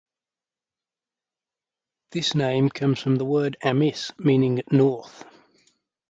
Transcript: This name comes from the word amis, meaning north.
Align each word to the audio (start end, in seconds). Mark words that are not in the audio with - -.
This 2.09 2.33
name 2.33 2.69
comes 2.71 2.99
from 2.99 3.17
the 3.17 3.23
word 3.25 3.55
amis, 3.63 4.11
meaning 4.17 4.63
north. 4.71 5.25